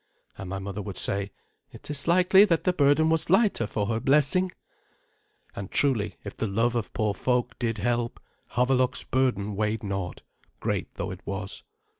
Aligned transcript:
And 0.35 0.49
my 0.49 0.57
mother 0.57 0.81
would 0.81 0.97
say, 0.97 1.29
"It 1.71 1.91
is 1.91 2.07
likely 2.07 2.43
that 2.45 2.63
the 2.63 2.73
burden 2.73 3.11
was 3.11 3.29
lighter 3.29 3.67
for 3.67 3.85
her 3.85 3.99
blessing." 3.99 4.51
And, 5.55 5.69
truly, 5.69 6.17
if 6.23 6.35
the 6.35 6.47
love 6.47 6.73
of 6.73 6.91
poor 6.93 7.13
folk 7.13 7.59
did 7.59 7.77
help, 7.77 8.19
Havelok's 8.55 9.03
burden 9.03 9.55
weighed 9.55 9.83
naught, 9.83 10.23
great 10.59 10.95
though 10.95 11.11
it 11.11 11.21
was. 11.23 11.63